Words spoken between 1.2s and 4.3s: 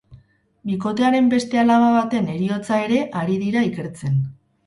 beste alaba baten heriotza ere ari dira ikertzen.